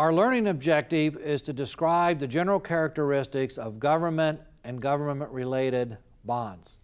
Our 0.00 0.14
learning 0.14 0.48
objective 0.48 1.18
is 1.18 1.42
to 1.42 1.52
describe 1.52 2.20
the 2.20 2.26
general 2.26 2.58
characteristics 2.58 3.58
of 3.58 3.78
government 3.78 4.40
and 4.64 4.80
government 4.80 5.30
related 5.30 5.98
bonds. 6.24 6.78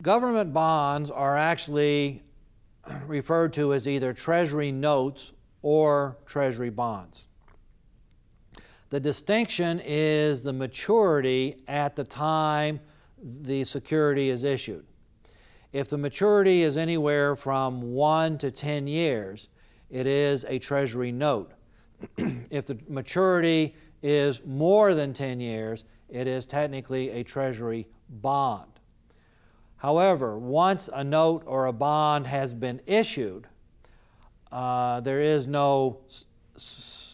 Government 0.00 0.52
bonds 0.52 1.10
are 1.10 1.36
actually 1.36 2.22
referred 3.08 3.52
to 3.54 3.74
as 3.74 3.88
either 3.88 4.12
Treasury 4.12 4.70
notes 4.70 5.32
or 5.62 6.16
Treasury 6.24 6.70
bonds. 6.70 7.24
The 8.90 9.00
distinction 9.00 9.82
is 9.84 10.44
the 10.44 10.52
maturity 10.52 11.64
at 11.66 11.96
the 11.96 12.04
time 12.04 12.78
the 13.20 13.64
security 13.64 14.30
is 14.30 14.44
issued. 14.44 14.86
If 15.72 15.88
the 15.88 15.98
maturity 15.98 16.62
is 16.62 16.76
anywhere 16.76 17.34
from 17.34 17.92
1 17.92 18.38
to 18.38 18.52
10 18.52 18.86
years, 18.86 19.48
it 19.90 20.06
is 20.06 20.44
a 20.44 20.60
Treasury 20.60 21.10
note. 21.10 21.54
if 22.50 22.66
the 22.66 22.78
maturity 22.88 23.74
is 24.02 24.44
more 24.44 24.94
than 24.94 25.12
10 25.12 25.40
years, 25.40 25.84
it 26.08 26.26
is 26.26 26.46
technically 26.46 27.10
a 27.10 27.22
Treasury 27.22 27.86
bond. 28.08 28.70
However, 29.76 30.38
once 30.38 30.88
a 30.92 31.04
note 31.04 31.44
or 31.46 31.66
a 31.66 31.72
bond 31.72 32.26
has 32.26 32.52
been 32.52 32.80
issued, 32.86 33.46
uh, 34.50 35.00
there 35.00 35.20
is 35.20 35.46
no 35.46 36.00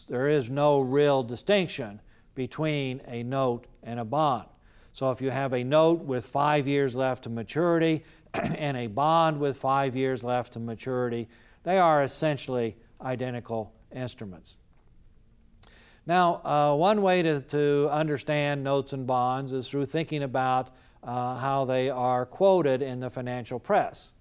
there 0.07 0.27
is 0.27 0.49
no 0.49 0.79
real 0.79 1.23
distinction 1.23 1.99
between 2.35 3.01
a 3.07 3.23
note 3.23 3.65
and 3.83 3.99
a 3.99 4.05
bond. 4.05 4.47
So 4.93 5.11
if 5.11 5.21
you 5.21 5.31
have 5.31 5.53
a 5.53 5.63
note 5.63 6.01
with 6.01 6.25
five 6.25 6.67
years 6.67 6.95
left 6.95 7.23
to 7.23 7.29
maturity 7.29 8.03
and 8.33 8.77
a 8.77 8.87
bond 8.87 9.39
with 9.39 9.57
five 9.57 9.95
years 9.95 10.23
left 10.23 10.53
to 10.53 10.59
maturity, 10.59 11.27
they 11.63 11.79
are 11.79 12.03
essentially 12.03 12.77
identical 13.01 13.73
instruments. 13.93 14.57
Now, 16.07 16.41
uh, 16.45 16.75
one 16.75 17.01
way 17.01 17.23
to, 17.23 17.41
to 17.41 17.89
understand 17.91 18.63
notes 18.63 18.93
and 18.93 19.07
bonds 19.07 19.51
is 19.53 19.67
through 19.67 19.87
thinking 19.87 20.21
about 20.21 20.69
uh, 21.03 21.35
how 21.37 21.65
they 21.65 21.89
are 21.89 22.27
quoted 22.27 22.83
in 22.83 22.99
the 22.99 23.09
financial 23.09 23.59
press. 23.59 24.11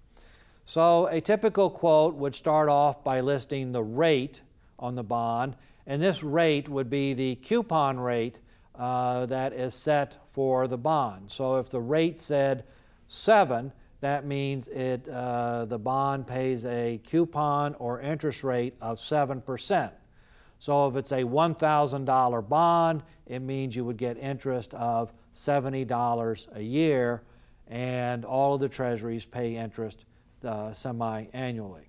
So, 0.65 1.09
a 1.09 1.21
typical 1.21 1.69
quote 1.69 2.15
would 2.15 2.35
start 2.35 2.71
off 2.71 3.05
by 3.05 3.21
listing 3.21 3.73
the 3.73 3.83
rate 3.83 4.41
on 4.79 4.95
the 4.95 5.03
bond, 5.03 5.57
and 5.87 6.01
this 6.01 6.23
rate 6.23 6.71
would 6.71 6.89
be 6.89 7.13
the 7.13 7.35
coupon 7.37 8.01
rate 8.01 8.39
uh, 8.75 9.27
that 9.27 9.53
is 9.53 9.75
set 9.75 10.17
for 10.33 10.67
the 10.67 10.79
bond. 10.79 11.31
So, 11.31 11.57
if 11.57 11.69
the 11.69 11.81
rate 11.81 12.19
said 12.19 12.65
7, 13.09 13.73
that 14.01 14.25
means 14.25 14.69
it, 14.69 15.07
uh, 15.07 15.67
the 15.67 15.79
bond 15.79 16.27
pays 16.27 16.65
a 16.65 16.99
coupon 17.05 17.75
or 17.75 18.01
interest 18.01 18.43
rate 18.43 18.75
of 18.81 18.97
7%. 18.97 19.91
So 20.59 20.89
if 20.89 20.97
it's 20.97 21.13
a 21.13 21.23
$1,000 21.23 22.49
bond, 22.49 23.03
it 23.27 23.41
means 23.41 23.77
you 23.77 23.85
would 23.85 23.97
get 23.97 24.17
interest 24.19 24.75
of 24.75 25.13
$70 25.35 26.57
a 26.57 26.63
year, 26.63 27.23
and 27.69 28.25
all 28.25 28.55
of 28.55 28.61
the 28.61 28.69
treasuries 28.69 29.25
pay 29.25 29.57
interest 29.57 30.05
uh, 30.45 30.73
semi 30.73 31.27
annually. 31.33 31.89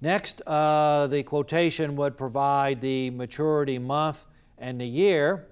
Next, 0.00 0.42
uh, 0.46 1.06
the 1.06 1.22
quotation 1.22 1.96
would 1.96 2.18
provide 2.18 2.80
the 2.80 3.10
maturity 3.10 3.78
month 3.78 4.24
and 4.58 4.80
the 4.80 4.86
year. 4.86 5.46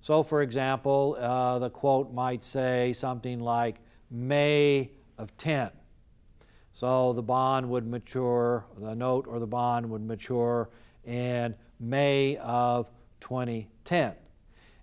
So, 0.00 0.22
for 0.22 0.42
example, 0.42 1.16
uh, 1.18 1.58
the 1.58 1.70
quote 1.70 2.12
might 2.12 2.42
say 2.44 2.92
something 2.94 3.40
like 3.40 3.76
May 4.10 4.90
of 5.18 5.36
10. 5.36 5.70
So 6.78 7.14
the 7.14 7.22
bond 7.22 7.70
would 7.70 7.86
mature, 7.86 8.66
the 8.78 8.94
note 8.94 9.26
or 9.26 9.38
the 9.38 9.46
bond 9.46 9.88
would 9.88 10.02
mature 10.02 10.68
in 11.06 11.54
May 11.80 12.36
of 12.36 12.90
2010. 13.20 14.12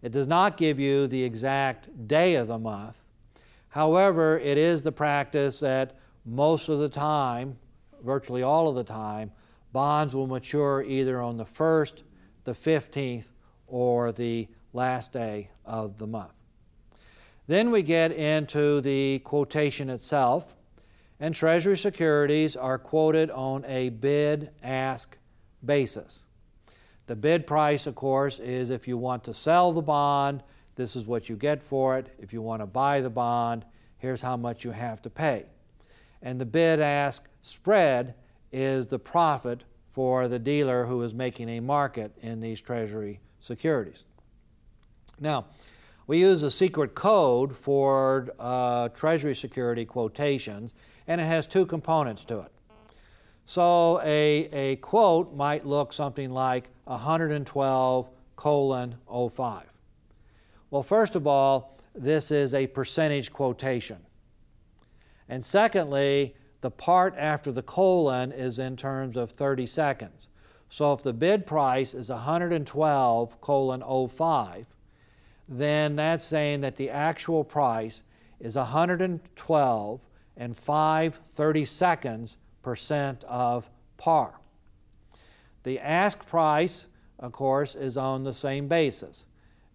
It 0.02 0.12
does 0.12 0.26
not 0.26 0.58
give 0.58 0.80
you 0.80 1.06
the 1.06 1.24
exact 1.24 2.08
day 2.08 2.34
of 2.34 2.48
the 2.48 2.58
month. 2.58 2.98
However, 3.70 4.40
it 4.40 4.58
is 4.58 4.82
the 4.82 4.92
practice 4.92 5.60
that 5.60 6.00
most 6.26 6.68
of 6.68 6.80
the 6.80 6.90
time, 6.90 7.60
virtually 8.04 8.42
all 8.42 8.68
of 8.68 8.74
the 8.74 8.84
time, 8.84 9.32
bonds 9.72 10.16
will 10.16 10.26
mature 10.26 10.82
either 10.82 11.22
on 11.22 11.38
the 11.38 11.46
1st, 11.46 12.02
the 12.44 12.54
15th, 12.54 13.26
or 13.68 14.12
the 14.12 14.48
last 14.74 15.12
day 15.12 15.52
of 15.64 16.00
the 16.00 16.08
month. 16.08 16.34
Then 17.46 17.70
we 17.70 17.84
get 17.84 18.12
into 18.12 18.82
the 18.82 19.20
quotation 19.20 19.92
itself 19.92 20.56
and 21.20 21.34
Treasury 21.34 21.78
securities 21.78 22.56
are 22.56 22.78
quoted 22.78 23.30
on 23.32 23.66
a 23.66 23.90
bid 23.90 24.52
ask 24.62 25.18
basis. 25.64 26.24
The 27.08 27.16
bid 27.16 27.46
price, 27.46 27.86
of 27.86 27.96
course, 27.96 28.40
is 28.40 28.70
if 28.70 28.88
you 28.88 28.98
want 28.98 29.24
to 29.26 29.34
sell 29.34 29.72
the 29.72 29.82
bond, 29.82 30.44
this 30.76 30.96
is 30.96 31.06
what 31.06 31.30
you 31.30 31.36
get 31.36 31.62
for 31.62 31.98
it. 31.98 32.14
If 32.20 32.34
you 32.34 32.42
want 32.42 32.62
to 32.62 32.66
buy 32.66 33.02
the 33.02 33.10
bond, 33.10 33.66
here's 33.98 34.22
how 34.22 34.38
much 34.38 34.64
you 34.64 34.72
have 34.72 35.02
to 35.04 35.10
pay. 35.10 35.46
And 36.22 36.40
the 36.40 36.46
bid 36.46 36.80
ask 36.80 37.28
spread 37.42 38.16
is 38.52 38.88
the 38.88 39.00
profit 39.00 39.64
for 39.92 40.28
the 40.28 40.40
dealer 40.40 40.86
who 40.86 41.02
is 41.04 41.14
making 41.14 41.50
a 41.50 41.60
market 41.60 42.16
in 42.22 42.40
these 42.40 42.60
Treasury 42.60 43.20
securities. 43.40 44.06
Now, 45.20 45.46
we 46.08 46.20
use 46.20 46.44
a 46.44 46.52
secret 46.52 46.96
code 46.96 47.56
for 47.56 48.34
uh, 48.40 48.90
Treasury 48.90 49.36
security 49.36 49.86
quotations 49.86 50.74
and 51.08 51.20
it 51.20 51.26
has 51.26 51.48
two 51.48 51.66
components 51.66 52.24
to 52.26 52.40
it. 52.40 52.52
So 53.46 54.02
a, 54.02 54.50
a 54.52 54.76
quote 54.78 55.36
might 55.36 55.66
look 55.66 55.92
something 55.92 56.32
like 56.32 56.70
112 56.86 58.10
colon 58.36 58.96
05. 59.08 59.64
Well, 60.70 60.84
first 60.84 61.16
of 61.16 61.28
all, 61.28 61.78
this 61.94 62.32
is 62.32 62.54
a 62.54 62.68
percentage 62.68 63.32
quotation. 63.32 63.98
And 65.30 65.44
secondly, 65.44 66.36
the 66.62 66.72
part 66.72 67.14
after 67.18 67.52
the 67.52 67.62
colon 67.62 68.32
is 68.32 68.60
in 68.60 68.76
terms 68.76 69.18
of 69.18 69.32
30 69.32 69.68
seconds. 69.68 70.28
So 70.70 70.94
if 70.94 71.04
the 71.04 71.14
bid 71.14 71.46
price 71.46 71.94
is 71.94 72.10
112 72.10 73.42
colon 73.42 74.10
05, 74.10 74.66
then 75.48 75.96
that's 75.96 76.26
saying 76.26 76.62
that 76.62 76.78
the 76.78 76.90
actual 76.90 77.44
price 77.44 78.04
is 78.40 78.56
112 78.56 80.02
and 80.38 80.58
5 80.58 81.20
30 81.34 81.66
seconds 81.66 82.38
percent 82.62 83.24
of 83.26 83.70
par. 83.98 84.40
The 85.64 85.80
ask 85.80 86.26
price, 86.26 86.86
of 87.20 87.32
course, 87.32 87.76
is 87.76 87.98
on 87.98 88.24
the 88.24 88.34
same 88.34 88.68
basis. 88.68 89.26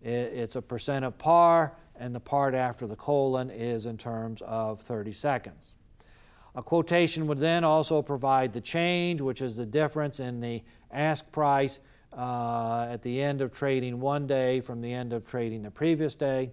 It's 0.02 0.56
a 0.56 0.62
percent 0.62 1.04
of 1.04 1.18
par, 1.18 1.74
and 1.96 2.14
the 2.14 2.20
part 2.20 2.54
after 2.54 2.86
the 2.86 2.96
colon 2.96 3.50
is 3.50 3.86
in 3.86 3.96
terms 3.96 4.42
of 4.42 4.80
30 4.80 5.12
seconds. 5.12 5.72
A 6.54 6.62
quotation 6.62 7.26
would 7.26 7.38
then 7.38 7.64
also 7.64 8.02
provide 8.02 8.52
the 8.52 8.60
change, 8.60 9.20
which 9.20 9.42
is 9.42 9.56
the 9.56 9.66
difference 9.66 10.20
in 10.20 10.40
the 10.40 10.62
ask 10.90 11.30
price 11.30 11.80
uh, 12.12 12.86
at 12.90 13.02
the 13.02 13.20
end 13.20 13.40
of 13.40 13.52
trading 13.52 14.00
one 14.00 14.26
day 14.26 14.60
from 14.60 14.80
the 14.80 14.92
end 14.92 15.12
of 15.12 15.26
trading 15.26 15.62
the 15.62 15.70
previous 15.70 16.14
day, 16.14 16.50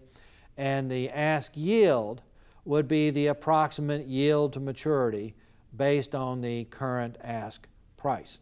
and 0.58 0.90
the 0.90 1.10
ask 1.10 1.52
yield, 1.56 2.22
would 2.66 2.88
be 2.88 3.12
the 3.12 3.28
approximate 3.28 4.08
yield 4.08 4.52
to 4.54 4.60
maturity 4.60 5.36
based 5.78 6.16
on 6.16 6.42
the 6.42 6.66
current 6.66 7.16
ask 7.24 7.68
price. 7.96 8.40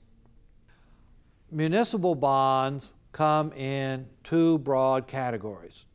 Municipal 1.51 2.15
bonds 2.15 2.93
come 3.11 3.51
in 3.53 4.07
two 4.23 4.57
broad 4.59 5.07
categories 5.07 5.85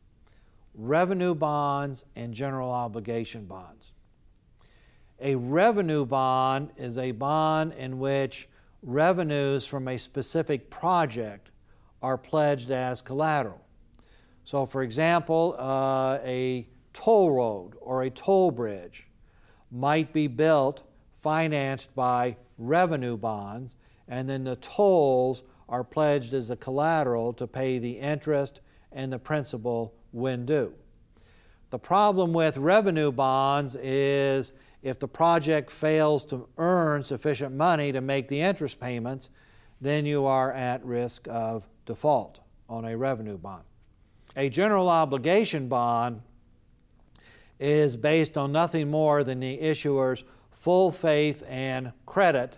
revenue 0.75 1.35
bonds 1.35 2.05
and 2.15 2.33
general 2.33 2.71
obligation 2.71 3.45
bonds. 3.45 3.91
A 5.19 5.35
revenue 5.35 6.05
bond 6.05 6.71
is 6.77 6.97
a 6.97 7.11
bond 7.11 7.73
in 7.73 7.99
which 7.99 8.47
revenues 8.81 9.65
from 9.65 9.87
a 9.87 9.97
specific 9.97 10.69
project 10.69 11.49
are 12.01 12.17
pledged 12.17 12.71
as 12.71 13.01
collateral. 13.01 13.61
So, 14.43 14.65
for 14.65 14.81
example, 14.83 15.55
uh, 15.59 16.19
a 16.23 16.67
toll 16.93 17.31
road 17.31 17.73
or 17.81 18.03
a 18.03 18.09
toll 18.09 18.51
bridge 18.51 19.07
might 19.71 20.11
be 20.13 20.27
built 20.27 20.83
financed 21.21 21.93
by 21.93 22.37
revenue 22.57 23.17
bonds, 23.17 23.75
and 24.07 24.29
then 24.29 24.43
the 24.43 24.55
tolls 24.55 25.43
are 25.67 25.83
pledged 25.83 26.33
as 26.33 26.49
a 26.49 26.55
collateral 26.55 27.33
to 27.33 27.45
pay 27.45 27.77
the 27.77 27.99
interest 27.99 28.61
and 28.91 29.13
the 29.13 29.19
principal 29.19 29.93
when 30.11 30.45
due. 30.45 30.73
The 31.69 31.79
problem 31.79 32.33
with 32.33 32.57
revenue 32.57 33.11
bonds 33.11 33.75
is 33.75 34.53
if 34.81 34.97
the 34.97 35.07
project 35.07 35.69
fails 35.69 36.25
to 36.25 36.47
earn 36.57 37.03
sufficient 37.03 37.55
money 37.55 37.91
to 37.91 38.01
make 38.01 38.27
the 38.27 38.41
interest 38.41 38.79
payments, 38.79 39.29
then 39.81 40.05
you 40.05 40.25
are 40.25 40.51
at 40.51 40.83
risk 40.83 41.27
of 41.29 41.67
default 41.85 42.39
on 42.67 42.85
a 42.85 42.97
revenue 42.97 43.37
bond. 43.37 43.63
A 44.35 44.49
general 44.49 44.89
obligation 44.89 45.67
bond 45.67 46.21
is 47.59 47.97
based 47.97 48.37
on 48.37 48.51
nothing 48.51 48.89
more 48.89 49.23
than 49.23 49.39
the 49.39 49.59
issuer's 49.59 50.23
full 50.51 50.91
faith 50.91 51.43
and 51.47 51.91
credit 52.05 52.57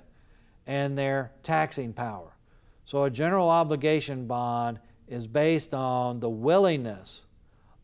and 0.68 0.98
their 0.98 1.32
taxing 1.44 1.92
power. 1.92 2.36
So 2.86 3.04
a 3.04 3.10
general 3.10 3.50
obligation 3.50 4.28
bond 4.28 4.80
is 5.08 5.28
based 5.28 5.74
on 5.74 6.20
the 6.20 6.30
willingness 6.30 7.22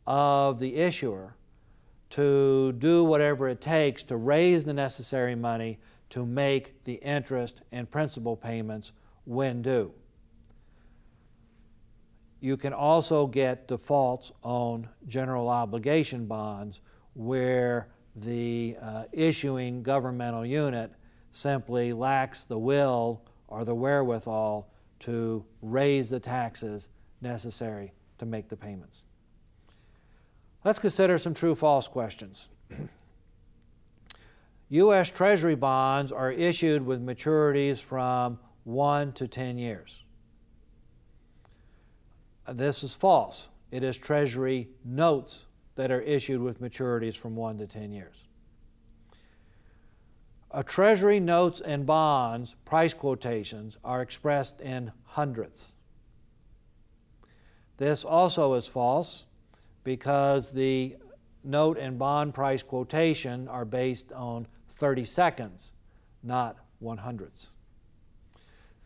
of 0.07 0.59
the 0.59 0.77
issuer 0.77 1.35
to 2.09 2.71
do 2.73 3.03
whatever 3.03 3.49
it 3.49 3.59
takes 3.59 4.03
to 4.03 4.15
raise 4.15 4.63
the 4.63 4.73
necessary 4.73 5.35
money 5.35 5.77
to 6.09 6.25
make 6.25 6.83
the 6.85 6.93
interest 6.93 7.61
and 7.73 7.91
principal 7.91 8.37
payments 8.37 8.93
when 9.25 9.61
due. 9.61 9.91
You 12.39 12.55
can 12.55 12.71
also 12.71 13.27
get 13.27 13.67
defaults 13.67 14.31
on 14.41 14.87
general 15.07 15.49
obligation 15.49 16.25
bonds 16.25 16.79
where 17.13 17.89
the 18.15 18.77
uh, 18.81 19.03
issuing 19.11 19.83
governmental 19.83 20.45
unit 20.45 20.91
simply 21.31 21.91
lacks 21.91 22.43
the 22.43 22.57
will 22.57 23.21
or 23.47 23.65
the 23.65 23.75
wherewithal 23.75 24.69
to 24.99 25.43
raise 25.61 26.09
the 26.09 26.19
taxes 26.19 26.87
necessary 27.21 27.91
to 28.17 28.25
make 28.25 28.47
the 28.47 28.55
payments. 28.55 29.03
Let's 30.63 30.79
consider 30.79 31.17
some 31.17 31.33
true 31.33 31.55
false 31.55 31.87
questions. 31.87 32.47
U.S. 34.69 35.09
Treasury 35.09 35.55
bonds 35.55 36.11
are 36.11 36.31
issued 36.31 36.85
with 36.85 37.05
maturities 37.05 37.79
from 37.79 38.39
1 38.65 39.13
to 39.13 39.27
10 39.27 39.57
years. 39.57 40.03
This 42.51 42.83
is 42.83 42.93
false. 42.93 43.47
It 43.71 43.83
is 43.83 43.97
Treasury 43.97 44.69
notes 44.83 45.45
that 45.75 45.91
are 45.91 46.01
issued 46.01 46.41
with 46.41 46.61
maturities 46.61 47.15
from 47.15 47.35
1 47.35 47.59
to 47.59 47.67
10 47.67 47.93
years. 47.93 48.15
A 50.51 50.63
Treasury 50.63 51.19
notes 51.19 51.61
and 51.61 51.85
bonds 51.85 52.55
price 52.65 52.93
quotations 52.93 53.77
are 53.83 54.01
expressed 54.01 54.59
in 54.59 54.91
hundredths. 55.03 55.73
This 57.77 58.03
also 58.03 58.55
is 58.55 58.65
false 58.65 59.25
because 59.87 60.51
the 60.51 60.97
note 61.45 61.77
and 61.77 61.97
bond 61.97 62.33
price 62.33 62.61
quotation 62.61 63.47
are 63.47 63.63
based 63.63 64.11
on 64.11 64.45
30 64.73 65.05
seconds, 65.05 65.71
not 66.21 66.57
one 66.79 66.97
hundredths. 66.97 67.51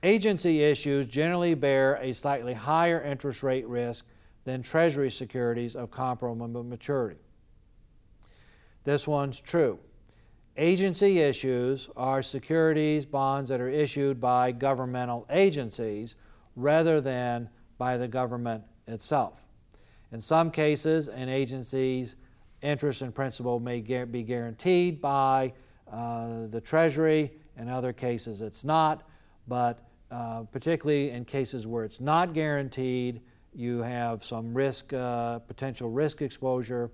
Agency 0.03 0.61
issues 0.61 1.07
generally 1.07 1.55
bear 1.55 1.95
a 1.95 2.13
slightly 2.13 2.53
higher 2.53 3.01
interest 3.01 3.41
rate 3.41 3.67
risk 3.67 4.05
than 4.43 4.61
Treasury 4.61 5.09
securities 5.09 5.75
of 5.75 5.89
comparable 5.89 6.63
maturity. 6.63 7.21
This 8.83 9.07
one's 9.07 9.41
true. 9.41 9.79
Agency 10.55 11.17
issues 11.17 11.89
are 11.97 12.21
securities, 12.21 13.07
bonds 13.07 13.49
that 13.49 13.59
are 13.59 13.69
issued 13.69 14.21
by 14.21 14.51
governmental 14.51 15.25
agencies 15.31 16.15
rather 16.55 17.01
than 17.01 17.49
by 17.79 17.97
the 17.97 18.07
government 18.07 18.65
itself. 18.85 19.41
In 20.11 20.19
some 20.19 20.51
cases, 20.51 21.07
an 21.07 21.29
agency's 21.29 22.15
interest 22.61 23.01
and 23.01 23.13
principal 23.15 23.59
may 23.59 23.79
be 23.79 24.23
guaranteed 24.23 25.01
by 25.01 25.53
uh, 25.91 26.47
the 26.49 26.61
Treasury. 26.61 27.31
In 27.57 27.69
other 27.69 27.93
cases, 27.93 28.41
it's 28.41 28.63
not. 28.63 29.07
But 29.47 29.79
uh, 30.11 30.43
particularly 30.51 31.11
in 31.11 31.25
cases 31.25 31.65
where 31.65 31.85
it's 31.85 32.01
not 32.01 32.33
guaranteed, 32.33 33.21
you 33.53 33.81
have 33.81 34.23
some 34.23 34.53
risk, 34.53 34.93
uh, 34.93 35.39
potential 35.39 35.89
risk 35.89 36.21
exposure, 36.21 36.91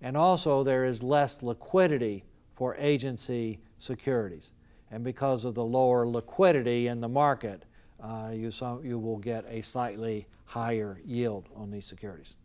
and 0.00 0.16
also 0.16 0.62
there 0.62 0.84
is 0.84 1.02
less 1.02 1.42
liquidity 1.42 2.24
for 2.54 2.76
agency 2.76 3.60
securities. 3.78 4.52
And 4.90 5.04
because 5.04 5.44
of 5.44 5.54
the 5.54 5.64
lower 5.64 6.06
liquidity 6.06 6.86
in 6.86 7.00
the 7.00 7.08
market, 7.08 7.64
uh, 8.02 8.30
you, 8.32 8.50
so, 8.50 8.80
you 8.82 8.98
will 8.98 9.18
get 9.18 9.44
a 9.48 9.62
slightly 9.62 10.26
higher 10.44 11.00
yield 11.04 11.48
on 11.54 11.70
these 11.70 11.84
securities. 11.86 12.36